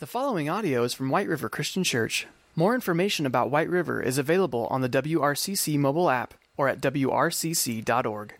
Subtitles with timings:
[0.00, 2.26] The following audio is from White River Christian Church.
[2.56, 8.34] More information about White River is available on the WRCC mobile app or at wrcc.org.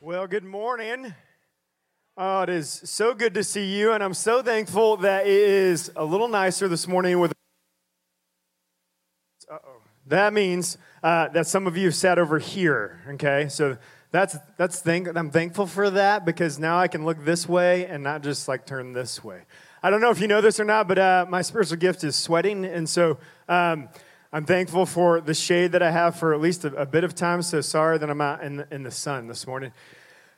[0.00, 1.14] Well, good morning.
[2.16, 5.90] Oh, it is so good to see you, and I'm so thankful that it is
[5.96, 7.32] a little nicer this morning with.
[9.50, 9.80] Uh-oh.
[10.06, 13.00] That means uh, that some of you sat over here.
[13.08, 13.76] Okay, so
[14.12, 15.08] that's that's thank.
[15.16, 18.66] I'm thankful for that because now I can look this way and not just like
[18.66, 19.42] turn this way.
[19.82, 22.16] I don't know if you know this or not, but uh, my spiritual gift is
[22.16, 23.18] sweating, and so.
[23.48, 23.88] Um,
[24.32, 27.14] I'm thankful for the shade that I have for at least a, a, bit of
[27.14, 27.40] time.
[27.42, 29.72] So sorry that I'm out in the, in the sun this morning.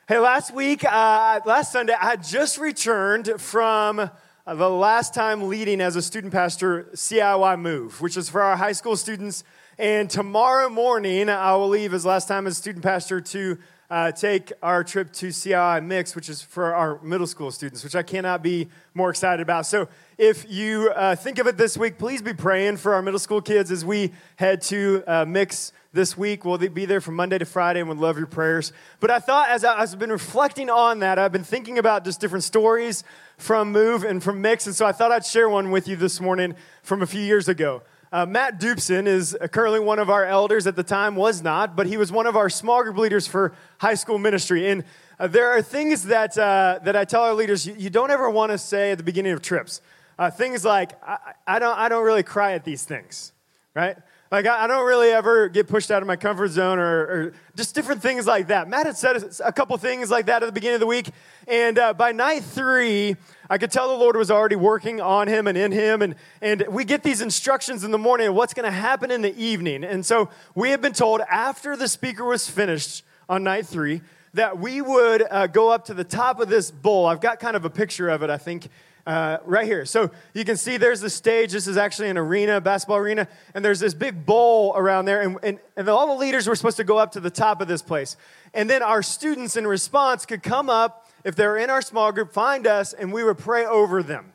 [0.07, 5.81] Hey, last week, uh, last Sunday, I just returned from uh, the last time leading
[5.81, 9.43] as a student pastor CIY Move, which is for our high school students.
[9.79, 13.59] And tomorrow morning, I will leave as last time as student pastor to
[13.91, 17.97] uh, take our trip to CIY Mix, which is for our middle school students, which
[17.97, 19.67] I cannot be more excited about.
[19.67, 19.89] So,
[20.19, 23.41] if you uh, think of it this week, please be praying for our middle school
[23.41, 26.45] kids as we head to uh, Mix this week.
[26.45, 28.73] We'll be there from Monday to Friday and would love your prayers.
[29.01, 32.45] But I thought, as I've been reflecting on that, I've been thinking about just different
[32.45, 33.05] stories
[33.39, 34.67] from Move and from Mix.
[34.67, 37.49] And so I thought I'd share one with you this morning from a few years
[37.49, 37.83] ago.
[38.11, 41.87] Uh, Matt Dupson is currently one of our elders at the time, was not, but
[41.87, 44.71] he was one of our small group leaders for high school ministry.
[44.71, 44.85] And
[45.19, 48.31] uh, there are things that, uh, that I tell our leaders you, you don't ever
[48.31, 49.83] want to say at the beginning of trips.
[50.19, 53.33] Uh, things like, I, I, don't, I don't really cry at these things,
[53.75, 53.97] right?
[54.33, 57.35] Like, I, I don't really ever get pushed out of my comfort zone or, or,
[57.57, 58.69] just different things like that.
[58.69, 61.11] Matt had said a couple things like that at the beginning of the week.
[61.47, 63.17] And uh, by night three,
[63.51, 66.03] I could tell the Lord was already working on him and in him.
[66.03, 69.23] And, and we get these instructions in the morning of what's going to happen in
[69.23, 69.85] the evening.
[69.85, 74.03] And so we have been told after the speaker was finished on night three
[74.35, 77.07] that we would uh, go up to the top of this bowl.
[77.07, 78.69] I've got kind of a picture of it, I think,
[79.07, 79.87] uh, right here.
[79.87, 81.53] So you can see there's the stage.
[81.53, 85.23] This is actually an arena, basketball arena, and there's this big bowl around there.
[85.23, 87.69] And, and, and all the leaders were supposed to go up to the top of
[87.69, 88.19] this place.
[88.53, 92.33] And then our students, in response, could come up, if they're in our small group,
[92.33, 94.33] find us, and we would pray over them.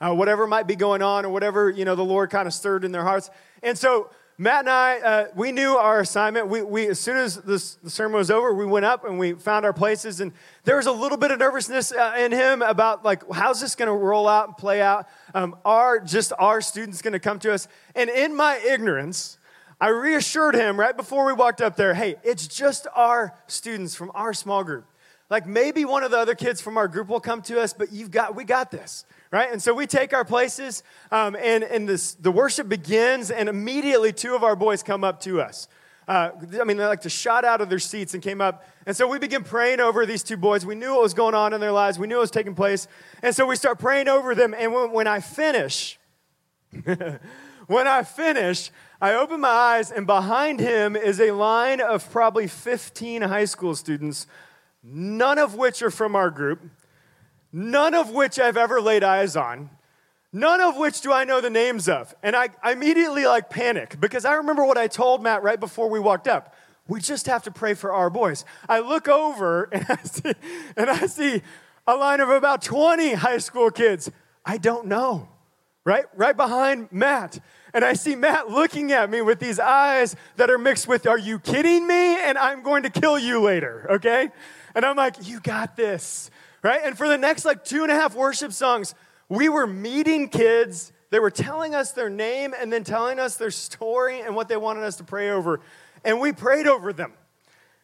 [0.00, 2.84] Uh, whatever might be going on or whatever, you know, the Lord kind of stirred
[2.84, 3.30] in their hearts.
[3.62, 6.48] And so Matt and I, uh, we knew our assignment.
[6.48, 9.34] We, we, as soon as this, the sermon was over, we went up and we
[9.34, 10.20] found our places.
[10.20, 10.32] And
[10.64, 13.86] there was a little bit of nervousness uh, in him about like, how's this going
[13.86, 15.06] to roll out and play out?
[15.34, 17.68] Um, are just our students going to come to us?
[17.94, 19.38] And in my ignorance,
[19.80, 24.10] I reassured him right before we walked up there, hey, it's just our students from
[24.14, 24.84] our small group.
[25.30, 27.92] Like maybe one of the other kids from our group will come to us, but
[27.92, 29.04] you've got, we got this
[29.34, 29.50] right?
[29.50, 34.12] And so we take our places, um, and, and this, the worship begins, and immediately
[34.12, 35.66] two of our boys come up to us.
[36.06, 36.30] Uh,
[36.60, 38.64] I mean, they like to shot out of their seats and came up.
[38.86, 40.64] And so we begin praying over these two boys.
[40.64, 42.86] We knew what was going on in their lives, we knew what was taking place.
[43.22, 44.54] And so we start praying over them.
[44.56, 45.98] And when, when I finish,
[47.66, 48.70] when I finish,
[49.00, 53.74] I open my eyes, and behind him is a line of probably 15 high school
[53.74, 54.28] students,
[54.84, 56.60] none of which are from our group
[57.54, 59.70] none of which I've ever laid eyes on,
[60.32, 62.12] none of which do I know the names of.
[62.20, 65.88] And I, I immediately like panic because I remember what I told Matt right before
[65.88, 66.52] we walked up.
[66.88, 68.44] We just have to pray for our boys.
[68.68, 70.32] I look over and I see,
[70.76, 71.42] and I see
[71.86, 74.10] a line of about 20 high school kids.
[74.44, 75.28] I don't know,
[75.84, 76.06] right?
[76.16, 77.38] Right behind Matt.
[77.72, 81.18] And I see Matt looking at me with these eyes that are mixed with, Are
[81.18, 82.16] you kidding me?
[82.16, 84.30] And I'm going to kill you later, okay?
[84.74, 86.30] And I'm like, You got this
[86.64, 86.80] right?
[86.82, 88.96] And for the next like two and a half worship songs,
[89.28, 90.92] we were meeting kids.
[91.10, 94.56] They were telling us their name and then telling us their story and what they
[94.56, 95.60] wanted us to pray over.
[96.04, 97.12] And we prayed over them.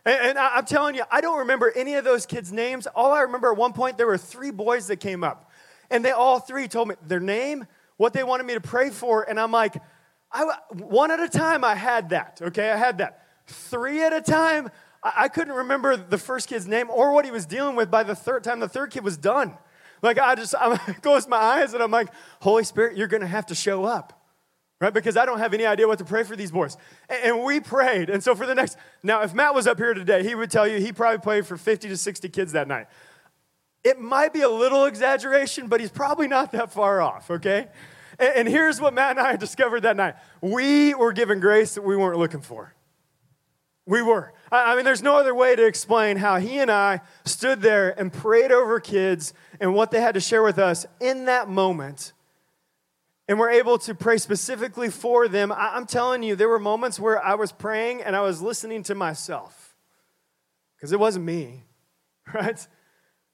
[0.06, 2.86] And, I'm telling you, I don't remember any of those kids' names.
[2.86, 5.50] All I remember at one point, there were three boys that came up.
[5.90, 7.66] And they all three told me their name,
[7.98, 9.28] what they wanted me to pray for.
[9.28, 9.76] And I'm like,
[10.32, 12.70] I, one at a time, I had that, okay?
[12.70, 13.26] I had that.
[13.46, 14.70] Three at a time,
[15.02, 18.14] I couldn't remember the first kid's name or what he was dealing with by the
[18.14, 19.56] third time the third kid was done.
[20.02, 22.08] Like I just I close my eyes and I'm like,
[22.40, 24.16] Holy Spirit, you're gonna have to show up.
[24.80, 24.94] Right?
[24.94, 26.78] Because I don't have any idea what to pray for these boys.
[27.10, 28.08] And we prayed.
[28.08, 30.66] And so for the next now, if Matt was up here today, he would tell
[30.66, 32.86] you he probably prayed for 50 to 60 kids that night.
[33.84, 37.68] It might be a little exaggeration, but he's probably not that far off, okay?
[38.18, 40.14] And here's what Matt and I discovered that night.
[40.42, 42.74] We were given grace that we weren't looking for.
[43.86, 44.32] We were.
[44.52, 48.12] I mean, there's no other way to explain how he and I stood there and
[48.12, 52.12] prayed over kids and what they had to share with us in that moment.
[53.28, 55.52] And we're able to pray specifically for them.
[55.52, 58.94] I'm telling you, there were moments where I was praying and I was listening to
[58.94, 59.76] myself
[60.76, 61.64] because it wasn't me,
[62.34, 62.66] right?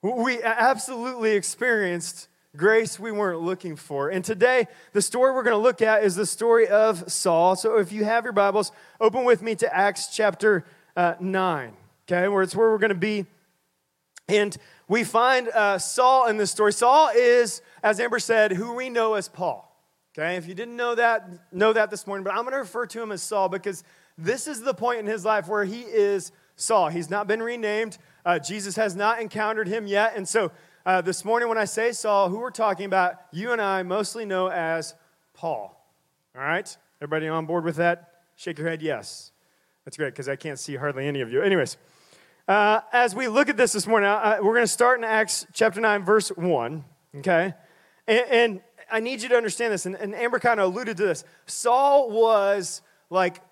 [0.02, 4.08] We absolutely experienced grace we weren't looking for.
[4.08, 7.56] And today, the story we're going to look at is the story of Saul.
[7.56, 10.64] So if you have your Bibles, open with me to Acts chapter
[10.96, 11.72] uh, 9,
[12.08, 13.26] okay, where it's where we're going to be.
[14.28, 14.56] And
[14.88, 16.72] we find uh, Saul in this story.
[16.72, 19.62] Saul is, as Amber said, who we know as Paul.
[20.18, 22.86] Okay, if you didn't know that, know that this morning, but I'm going to refer
[22.86, 23.84] to him as Saul because
[24.16, 26.88] this is the point in his life where he is Saul.
[26.88, 27.98] He's not been renamed.
[28.24, 30.14] Uh, Jesus has not encountered him yet.
[30.16, 30.50] And so
[30.86, 34.24] uh, this morning, when I say Saul, who we're talking about, you and I mostly
[34.24, 34.94] know as
[35.34, 35.84] Paul.
[36.36, 36.76] All right?
[37.02, 38.20] Everybody on board with that?
[38.36, 39.32] Shake your head, yes.
[39.84, 41.42] That's great because I can't see hardly any of you.
[41.42, 41.76] Anyways,
[42.46, 45.80] uh, as we look at this this morning, we're going to start in Acts chapter
[45.80, 46.84] 9, verse 1.
[47.16, 47.52] Okay?
[48.06, 51.04] And, and I need you to understand this, and, and Amber kind of alluded to
[51.04, 51.24] this.
[51.46, 52.80] Saul was
[53.10, 53.42] like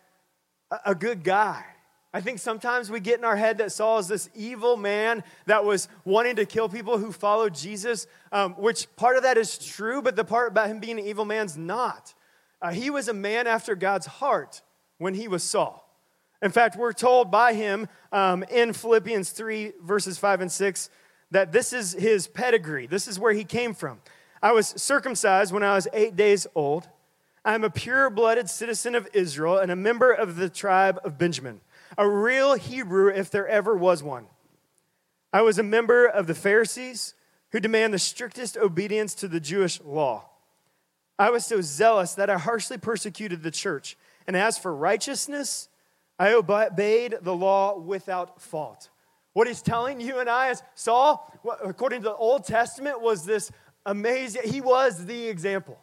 [0.71, 1.65] a, a good guy.
[2.15, 5.65] I think sometimes we get in our head that Saul is this evil man that
[5.65, 10.01] was wanting to kill people who followed Jesus, um, which part of that is true,
[10.01, 12.15] but the part about him being an evil man's not.
[12.63, 14.63] Uh, he was a man after God's heart
[14.99, 15.93] when he was Saul.
[16.41, 20.91] In fact, we're told by him um, in Philippians 3, verses 5 and 6,
[21.33, 22.87] that this is his pedigree.
[22.87, 24.01] This is where he came from.
[24.41, 26.87] I was circumcised when I was eight days old.
[27.45, 31.19] I am a pure blooded citizen of Israel and a member of the tribe of
[31.19, 31.61] Benjamin,
[31.97, 34.27] a real Hebrew if there ever was one.
[35.33, 37.15] I was a member of the Pharisees
[37.53, 40.29] who demand the strictest obedience to the Jewish law.
[41.19, 43.97] I was so zealous that I harshly persecuted the church.
[44.27, 45.69] And as for righteousness,
[46.19, 48.91] I obeyed the law without fault.
[49.33, 51.33] What he's telling you and I is Saul,
[51.65, 53.51] according to the Old Testament, was this
[53.85, 54.43] amazing.
[54.45, 55.79] He was the example.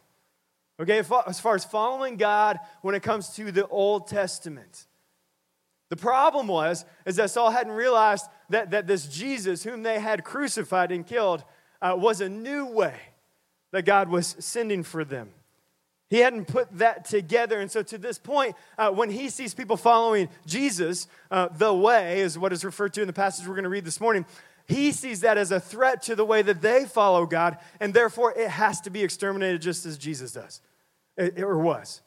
[0.80, 4.86] Okay, as far as following God when it comes to the Old Testament.
[5.92, 10.24] The problem was is that Saul hadn't realized that, that this Jesus, whom they had
[10.24, 11.44] crucified and killed,
[11.82, 12.98] uh, was a new way
[13.72, 15.28] that God was sending for them.
[16.08, 17.60] He hadn't put that together.
[17.60, 22.20] And so, to this point, uh, when he sees people following Jesus, uh, the way
[22.20, 24.24] is what is referred to in the passage we're going to read this morning,
[24.66, 28.32] he sees that as a threat to the way that they follow God, and therefore
[28.32, 30.62] it has to be exterminated just as Jesus does,
[31.18, 32.00] it, or was.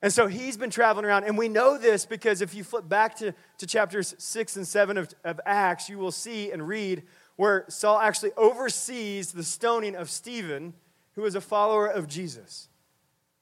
[0.00, 3.16] And so he's been traveling around, and we know this because if you flip back
[3.16, 7.02] to, to chapters 6 and 7 of, of Acts, you will see and read
[7.36, 10.74] where Saul actually oversees the stoning of Stephen,
[11.12, 12.68] who is a follower of Jesus.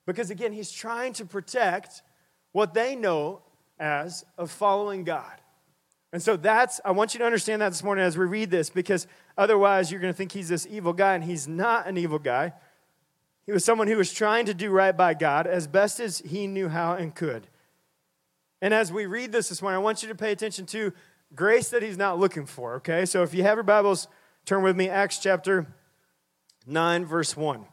[0.06, 2.02] Because again, he's trying to protect
[2.52, 3.42] what they know
[3.78, 5.40] as of following God.
[6.12, 8.70] And so that's, I want you to understand that this morning as we read this,
[8.70, 9.06] because
[9.36, 12.54] otherwise you're going to think he's this evil guy, and he's not an evil guy.
[13.46, 16.48] He was someone who was trying to do right by God as best as he
[16.48, 17.46] knew how and could.
[18.60, 20.92] And as we read this this morning, I want you to pay attention to
[21.34, 23.04] grace that he's not looking for, okay?
[23.06, 24.08] So if you have your Bibles,
[24.44, 25.66] turn with me, Acts chapter
[26.66, 27.64] 9, verse 1.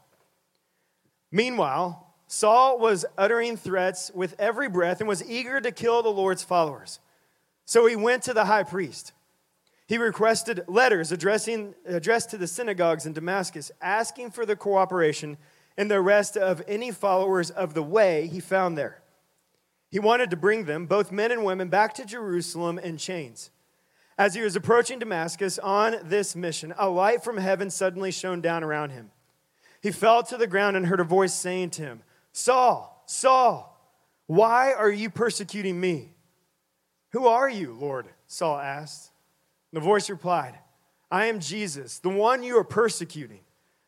[1.32, 6.44] Meanwhile, Saul was uttering threats with every breath and was eager to kill the Lord's
[6.44, 7.00] followers.
[7.64, 9.12] So he went to the high priest.
[9.86, 15.36] He requested letters addressing, addressed to the synagogues in Damascus, asking for the cooperation
[15.76, 19.02] and the arrest of any followers of the way he found there.
[19.90, 23.50] He wanted to bring them, both men and women, back to Jerusalem in chains.
[24.16, 28.62] As he was approaching Damascus on this mission, a light from heaven suddenly shone down
[28.62, 29.10] around him.
[29.80, 32.02] He fell to the ground and heard a voice saying to him,
[32.32, 33.70] Saul, Saul,
[34.26, 36.14] why are you persecuting me?
[37.10, 38.06] Who are you, Lord?
[38.26, 39.10] Saul asked.
[39.72, 40.58] The voice replied,
[41.10, 43.40] I am Jesus, the one you are persecuting.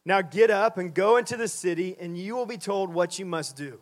[0.06, 3.26] Now get up and go into the city, and you will be told what you
[3.26, 3.80] must do.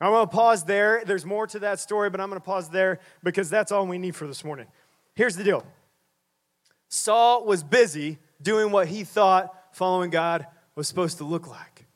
[0.00, 1.04] I'm going to pause there.
[1.06, 3.98] There's more to that story, but I'm going to pause there because that's all we
[3.98, 4.66] need for this morning.
[5.14, 5.64] Here's the deal
[6.88, 11.86] Saul was busy doing what he thought following God was supposed to look like.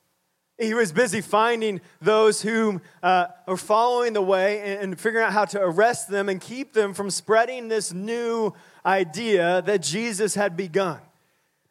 [0.57, 5.33] He was busy finding those who uh, are following the way and, and figuring out
[5.33, 8.55] how to arrest them and keep them from spreading this new
[8.87, 11.01] idea that Jesus had begun.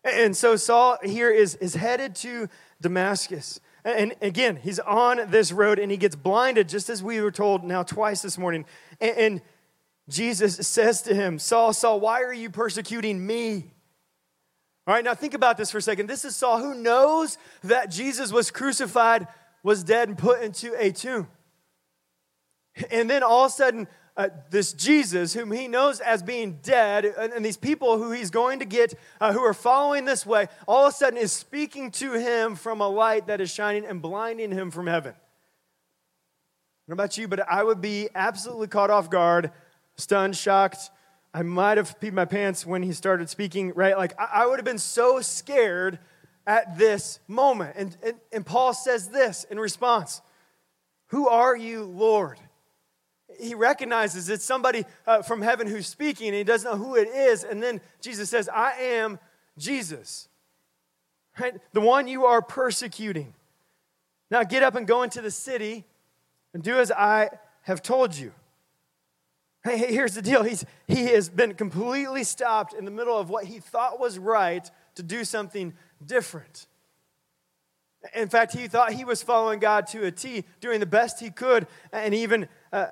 [0.05, 2.47] And so Saul here is, is headed to
[2.79, 3.59] Damascus.
[3.83, 7.63] And again, he's on this road and he gets blinded, just as we were told
[7.63, 8.65] now twice this morning.
[9.01, 9.41] And, and
[10.07, 13.71] Jesus says to him, Saul, Saul, why are you persecuting me?
[14.87, 16.07] All right, now think about this for a second.
[16.07, 19.27] This is Saul who knows that Jesus was crucified,
[19.63, 21.27] was dead, and put into a tomb.
[22.91, 27.05] And then all of a sudden, uh, this Jesus, whom he knows as being dead,
[27.05, 30.47] and, and these people who he's going to get, uh, who are following this way,
[30.67, 34.01] all of a sudden is speaking to him from a light that is shining and
[34.01, 35.13] blinding him from heaven.
[36.89, 39.51] About you, but I would be absolutely caught off guard,
[39.97, 40.91] stunned, shocked,
[41.35, 43.97] I might have peed my pants when he started speaking, right?
[43.97, 45.99] Like, I, I would have been so scared
[46.47, 47.75] at this moment.
[47.75, 50.21] And, and, and Paul says this in response
[51.07, 52.39] Who are you, Lord?
[53.39, 57.07] He recognizes it's somebody uh, from heaven who's speaking, and he doesn't know who it
[57.07, 57.43] is.
[57.43, 59.19] And then Jesus says, I am
[59.57, 60.27] Jesus,
[61.39, 61.55] right?
[61.73, 63.33] the one you are persecuting.
[64.31, 65.85] Now get up and go into the city
[66.53, 67.29] and do as I
[67.63, 68.31] have told you.
[69.63, 70.43] Hey, here's the deal.
[70.43, 74.69] He's, he has been completely stopped in the middle of what he thought was right
[74.95, 75.73] to do something
[76.05, 76.67] different.
[78.13, 81.31] In fact, he thought he was following God to a T, doing the best he
[81.31, 82.87] could, and even uh,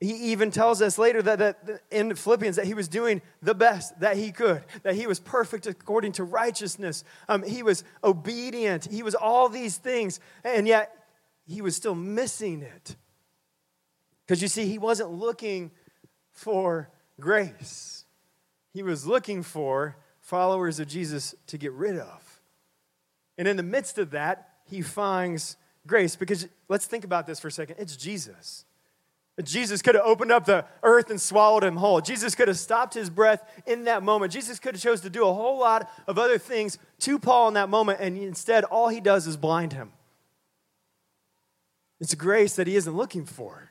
[0.00, 3.98] he even tells us later that, that in Philippians that he was doing the best
[3.98, 7.02] that he could, that he was perfect according to righteousness.
[7.28, 8.86] Um, he was obedient.
[8.90, 10.94] He was all these things, and yet
[11.46, 12.96] he was still missing it.
[14.24, 15.72] Because you see, he wasn't looking
[16.30, 16.90] for
[17.20, 18.04] grace,
[18.72, 22.40] he was looking for followers of Jesus to get rid of.
[23.36, 26.14] And in the midst of that, he finds grace.
[26.14, 28.64] Because let's think about this for a second it's Jesus.
[29.44, 32.00] Jesus could have opened up the earth and swallowed him whole.
[32.00, 34.32] Jesus could have stopped his breath in that moment.
[34.32, 37.54] Jesus could have chose to do a whole lot of other things to Paul in
[37.54, 39.92] that moment, and instead, all he does is blind him.
[42.00, 43.70] It's grace that he isn't looking for.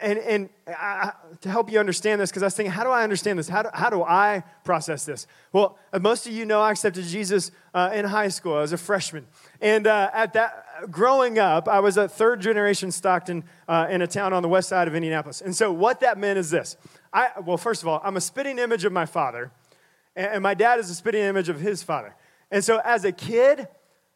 [0.00, 3.04] And, and I, to help you understand this, because I was thinking, how do I
[3.04, 3.48] understand this?
[3.48, 5.28] How do, how do I process this?
[5.52, 8.54] Well, most of you know I accepted Jesus uh, in high school.
[8.54, 9.28] I was a freshman.
[9.60, 14.06] And uh, at that, growing up, I was a third generation Stockton uh, in a
[14.06, 15.40] town on the west side of Indianapolis.
[15.40, 16.76] And so what that meant is this.
[17.12, 19.50] I, well, first of all, I'm a spitting image of my father,
[20.14, 22.14] and, and my dad is a spitting image of his father.
[22.50, 23.66] And so as a kid,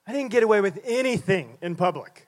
[0.06, 2.26] I didn't get away with anything in public.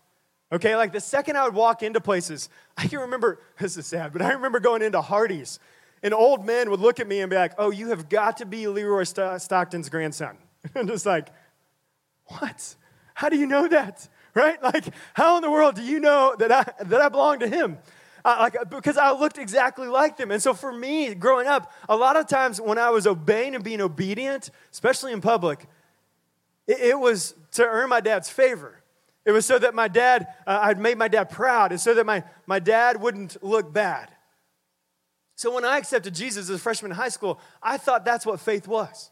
[0.52, 4.12] Okay, like the second I would walk into places, I can remember, this is sad,
[4.12, 5.58] but I remember going into Hardee's,
[6.02, 8.46] and old men would look at me and be like, oh, you have got to
[8.46, 10.36] be Leroy Stockton's grandson.
[10.74, 11.28] and just like,
[12.26, 12.74] what?
[13.14, 14.08] How do you know that?
[14.34, 14.62] Right?
[14.62, 17.78] Like, how in the world do you know that I, that I belong to him?
[18.24, 20.30] Like, because I looked exactly like them.
[20.30, 23.62] And so for me, growing up, a lot of times when I was obeying and
[23.62, 25.66] being obedient, especially in public,
[26.66, 28.82] it, it was to earn my dad's favor.
[29.24, 32.04] It was so that my dad, uh, I'd made my dad proud, and so that
[32.04, 34.10] my, my dad wouldn't look bad.
[35.36, 38.40] So when I accepted Jesus as a freshman in high school, I thought that's what
[38.40, 39.11] faith was.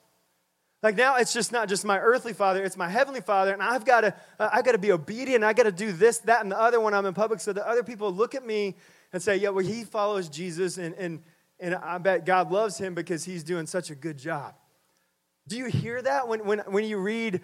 [0.82, 3.84] Like now, it's just not just my earthly father; it's my heavenly father, and I've
[3.84, 5.44] got to, I've got to be obedient.
[5.44, 7.66] I got to do this, that, and the other when I'm in public, so that
[7.66, 8.76] other people look at me
[9.12, 11.22] and say, "Yeah, well, he follows Jesus, and and
[11.58, 14.54] and I bet God loves him because he's doing such a good job."
[15.46, 17.42] Do you hear that when when when you read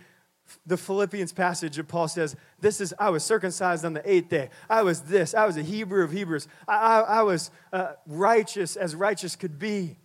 [0.65, 4.51] the Philippians passage of Paul says, This is, I was circumcised on the eighth day.
[4.71, 5.35] I was this.
[5.35, 6.47] I was a Hebrew of Hebrews.
[6.69, 9.97] I, I, I was uh, righteous as righteous could be.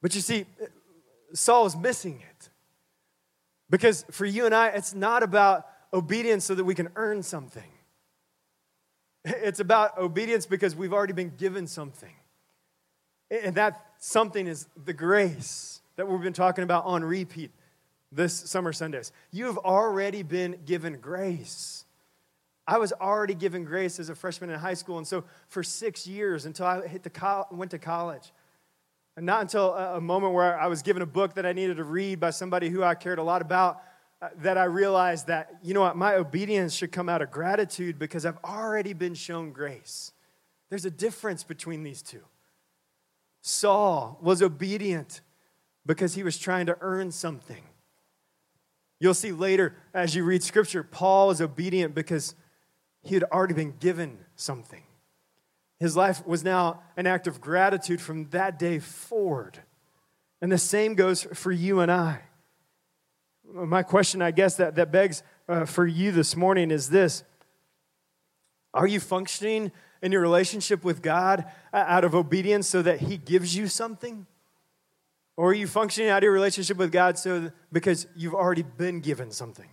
[0.00, 0.46] But you see,
[1.34, 2.48] Saul is missing it.
[3.70, 7.70] Because for you and I, it's not about obedience so that we can earn something,
[9.24, 12.14] it's about obedience because we've already been given something.
[13.30, 17.50] And that something is the grace that we've been talking about on repeat
[18.10, 19.12] this summer Sundays.
[19.30, 21.84] You have already been given grace.
[22.66, 26.06] I was already given grace as a freshman in high school, and so for six
[26.06, 28.32] years until I hit the co- went to college,
[29.18, 31.84] and not until a, moment where I was given a book that I needed to
[31.84, 33.82] read by somebody who I cared a lot about,
[34.22, 37.98] uh, that I realized that you know what, my obedience should come out of gratitude
[37.98, 40.12] because I've already been shown grace.
[40.70, 42.22] There's a difference between these two.
[43.40, 45.20] Saul was obedient
[45.84, 47.64] because he was trying to earn something.
[49.00, 52.36] You'll see later as you read scripture, Paul was obedient because
[53.02, 54.84] he had already been given something.
[55.80, 59.60] His life was now an act of gratitude from that day forward.
[60.40, 62.22] And the same goes for you and I.
[63.52, 67.22] My question, I guess, that, that begs uh, for you this morning is this
[68.74, 73.56] Are you functioning in your relationship with God out of obedience so that He gives
[73.56, 74.26] you something?
[75.36, 79.00] Or are you functioning out of your relationship with God so because you've already been
[79.00, 79.68] given something?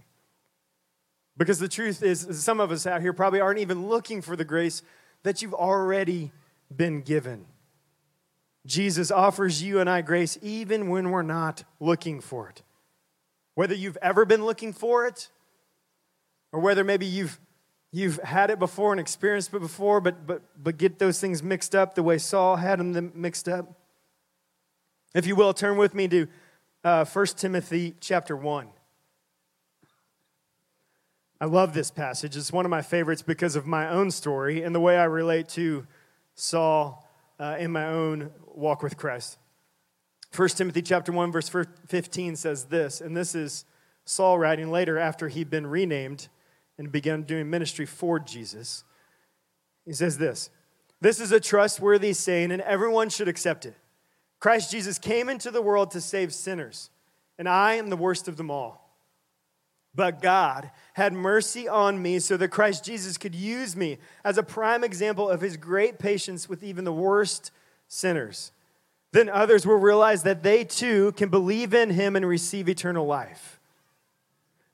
[1.37, 4.45] Because the truth is, some of us out here probably aren't even looking for the
[4.45, 4.83] grace
[5.25, 6.31] that you've already
[6.73, 7.45] been given.
[8.63, 12.61] Jesus offers you and I grace even when we're not looking for it.
[13.55, 15.29] Whether you've ever been looking for it,
[16.51, 17.39] or whether maybe you've,
[17.91, 21.73] you've had it before and experienced it before, but, but, but get those things mixed
[21.73, 23.65] up the way Saul had them mixed up.
[25.15, 26.27] If you will, turn with me to
[26.83, 28.67] uh, 1 Timothy chapter 1.
[31.39, 32.37] I love this passage.
[32.37, 35.49] It's one of my favorites because of my own story and the way I relate
[35.49, 35.85] to
[36.33, 37.05] Saul
[37.39, 39.37] uh, in my own walk with Christ.
[40.33, 41.49] 1 Timothy chapter 1 verse
[41.87, 43.65] 15 says this, and this is
[44.05, 46.29] Saul writing later after he'd been renamed
[46.77, 48.83] and began doing ministry for Jesus.
[49.85, 50.49] He says this
[51.01, 53.75] This is a trustworthy saying, and everyone should accept it.
[54.39, 56.89] Christ Jesus came into the world to save sinners,
[57.37, 58.84] and I am the worst of them all.
[59.95, 64.43] But God had mercy on me so that Christ Jesus could use me as a
[64.43, 67.51] prime example of his great patience with even the worst
[67.87, 68.51] sinners.
[69.11, 73.59] Then others will realize that they too can believe in him and receive eternal life.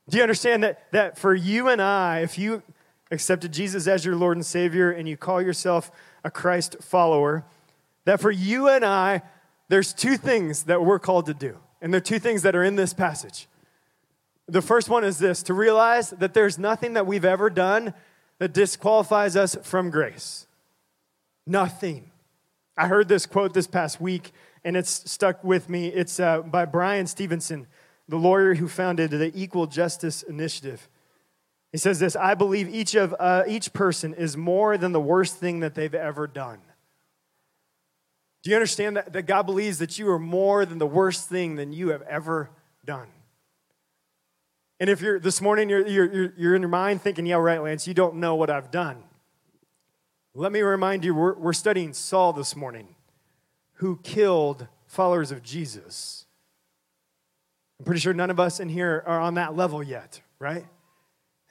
[0.09, 2.63] Do you understand that, that for you and I, if you
[3.11, 5.91] accepted Jesus as your Lord and Savior and you call yourself
[6.23, 7.45] a Christ follower,
[8.05, 9.21] that for you and I,
[9.69, 11.59] there's two things that we're called to do.
[11.81, 13.47] And there are two things that are in this passage.
[14.51, 17.93] The first one is this to realize that there's nothing that we've ever done
[18.39, 20.45] that disqualifies us from grace.
[21.47, 22.11] Nothing.
[22.75, 24.33] I heard this quote this past week,
[24.65, 25.87] and it's stuck with me.
[25.87, 27.65] It's uh, by Bryan Stevenson,
[28.09, 30.89] the lawyer who founded the Equal Justice Initiative.
[31.71, 35.37] He says this I believe each, of, uh, each person is more than the worst
[35.37, 36.59] thing that they've ever done.
[38.43, 41.55] Do you understand that, that God believes that you are more than the worst thing
[41.55, 42.49] than you have ever
[42.83, 43.07] done?
[44.81, 47.87] And if you're this morning, you're, you're, you're in your mind thinking, yeah, right, Lance,
[47.87, 49.03] you don't know what I've done.
[50.33, 52.95] Let me remind you, we're, we're studying Saul this morning,
[53.73, 56.25] who killed followers of Jesus.
[57.77, 60.65] I'm pretty sure none of us in here are on that level yet, right?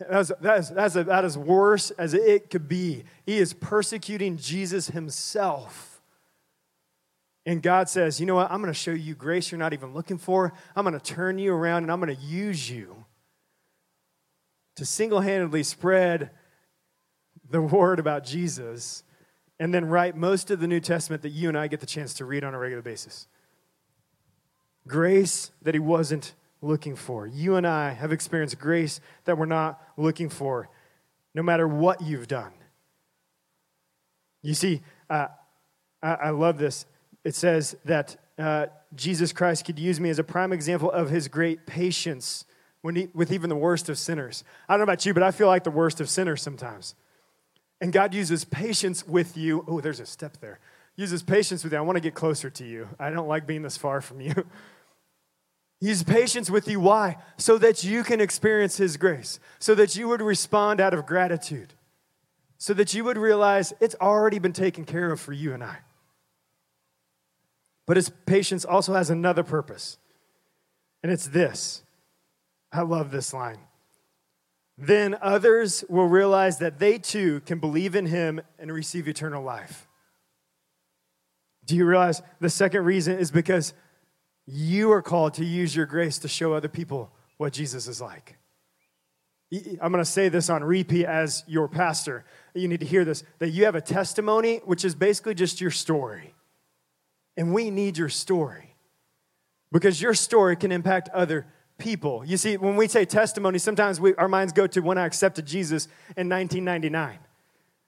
[0.01, 3.05] That's, that's, that's, a, that is worse as it could be.
[3.25, 6.03] He is persecuting Jesus himself.
[7.47, 8.51] And God says, You know what?
[8.51, 10.53] I'm going to show you grace you're not even looking for.
[10.75, 13.00] I'm going to turn you around and I'm going to use you
[14.81, 16.31] to single handedly spread
[17.51, 19.05] the word about Jesus
[19.59, 22.15] and then write most of the New Testament that you and I get the chance
[22.15, 23.29] to read on a regular basis.
[24.89, 26.33] Grace that he wasn't
[26.63, 27.27] looking for.
[27.27, 30.71] You and I have experienced grace that we're not looking for,
[31.35, 32.53] no matter what you've done.
[34.41, 35.27] You see, uh,
[36.03, 36.87] I, I, love this.
[37.23, 41.29] It says that uh, Jesus Christ could use me as a prime example of his
[41.29, 42.47] great patience
[42.83, 44.45] he, with even the worst of sinners.
[44.69, 46.95] I don't know about you, but I feel like the worst of sinners sometimes.
[47.81, 49.65] And God uses patience with you.
[49.67, 50.59] Oh, there's a step there.
[50.97, 51.79] Uses patience with you.
[51.79, 52.89] I want to get closer to you.
[52.99, 54.35] I don't like being this far from you.
[55.81, 56.79] He uses patience with you.
[56.79, 57.17] Why?
[57.39, 61.73] So that you can experience His grace, so that you would respond out of gratitude,
[62.59, 65.79] so that you would realize it's already been taken care of for you and I.
[67.87, 69.97] But His patience also has another purpose,
[71.03, 71.83] and it's this
[72.73, 73.59] I love this line.
[74.79, 79.87] Then others will realize that they too can believe in him and receive eternal life.
[81.67, 83.75] Do you realize the second reason is because
[84.47, 88.37] you are called to use your grace to show other people what Jesus is like?
[89.53, 92.25] I'm going to say this on repeat as your pastor.
[92.55, 95.73] You need to hear this that you have a testimony, which is basically just your
[95.73, 96.35] story.
[97.37, 98.77] And we need your story
[99.73, 101.47] because your story can impact other
[101.81, 102.25] people.
[102.25, 105.47] You see, when we say testimony, sometimes we, our minds go to when I accepted
[105.47, 107.19] Jesus in 1999.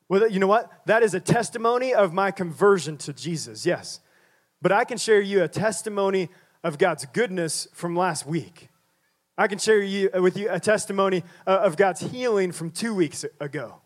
[0.08, 0.70] Well, you know what?
[0.86, 4.00] That is a testimony of my conversion to Jesus, yes.
[4.60, 6.28] But I can share you a testimony
[6.64, 8.68] of God's goodness from last week.
[9.38, 13.24] I can share you, with you a testimony uh, of God's healing from two weeks
[13.40, 13.80] ago.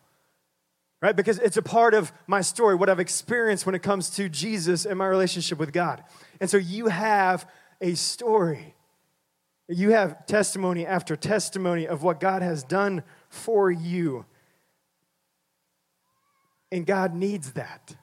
[1.01, 1.15] Right?
[1.15, 4.85] Because it's a part of my story, what I've experienced when it comes to Jesus
[4.85, 6.03] and my relationship with God.
[6.41, 7.47] And so you have
[7.81, 8.75] a story.
[9.69, 14.25] You have testimony after testimony of what God has done for you.
[16.71, 17.95] And God needs that.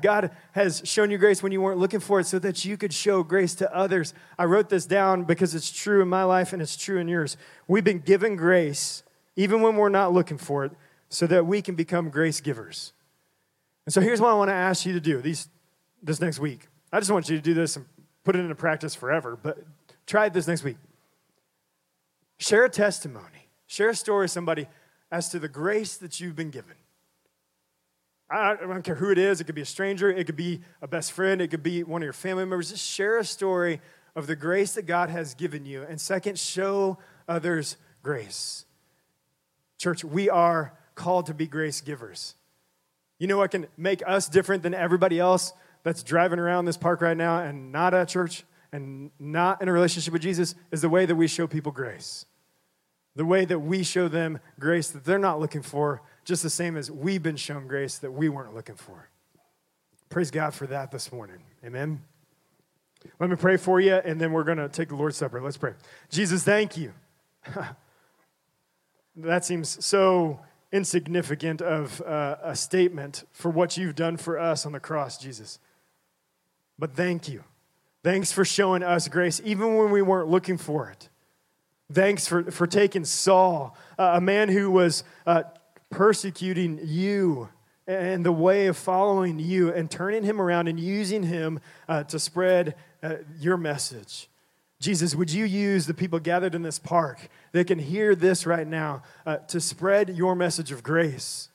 [0.00, 2.92] God has shown you grace when you weren't looking for it so that you could
[2.92, 4.14] show grace to others.
[4.38, 7.36] I wrote this down because it's true in my life and it's true in yours.
[7.66, 9.02] We've been given grace
[9.36, 10.72] even when we're not looking for it
[11.08, 12.92] so that we can become grace givers.
[13.86, 15.48] And so here's what I want to ask you to do these,
[16.02, 16.68] this next week.
[16.92, 17.84] I just want you to do this and
[18.22, 19.58] put it into practice forever, but
[20.06, 20.76] Try this next week.
[22.38, 24.66] Share a testimony, share a story with somebody
[25.10, 26.74] as to the grace that you've been given.
[28.30, 29.40] I don't care who it is.
[29.40, 30.10] It could be a stranger.
[30.10, 31.40] It could be a best friend.
[31.40, 32.70] It could be one of your family members.
[32.70, 33.80] Just share a story
[34.16, 35.82] of the grace that God has given you.
[35.82, 38.64] And second, show others grace.
[39.78, 42.34] Church, we are called to be grace givers.
[43.18, 47.00] You know what can make us different than everybody else that's driving around this park
[47.02, 48.44] right now and not at church?
[48.74, 52.26] And not in a relationship with Jesus is the way that we show people grace.
[53.14, 56.76] The way that we show them grace that they're not looking for, just the same
[56.76, 59.08] as we've been shown grace that we weren't looking for.
[60.08, 61.36] Praise God for that this morning.
[61.64, 62.02] Amen.
[63.20, 65.40] Let me pray for you, and then we're going to take the Lord's Supper.
[65.40, 65.74] Let's pray.
[66.10, 66.92] Jesus, thank you.
[69.16, 70.40] that seems so
[70.72, 75.60] insignificant of uh, a statement for what you've done for us on the cross, Jesus.
[76.76, 77.44] But thank you.
[78.04, 81.08] Thanks for showing us grace, even when we weren't looking for it.
[81.90, 85.44] Thanks for, for taking Saul, uh, a man who was uh,
[85.88, 87.48] persecuting you
[87.86, 92.18] and the way of following you, and turning him around and using him uh, to
[92.18, 94.28] spread uh, your message.
[94.80, 98.66] Jesus, would you use the people gathered in this park that can hear this right
[98.66, 101.48] now uh, to spread your message of grace?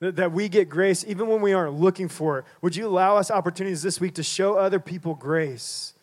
[0.00, 2.44] That, we get grace even when we aren't looking for it.
[2.60, 5.94] Would you allow us opportunities this week to show other people grace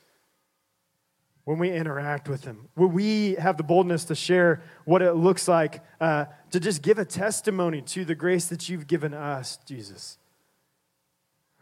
[1.45, 2.69] when we interact with them?
[2.75, 6.97] Will we have the boldness to share what it looks like uh, to just give
[6.97, 10.17] a testimony to the grace that you've given us, Jesus?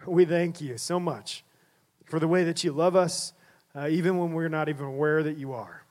[0.05, 1.43] We thank you so much
[2.05, 3.33] for the way that you love us,
[3.75, 5.83] uh, even when we're not even aware that you are.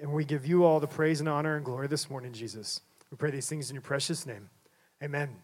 [0.00, 2.80] And we give you all the praise and honor and glory this morning, Jesus.
[3.10, 4.50] We pray these things in your precious name.
[5.02, 5.42] Amen.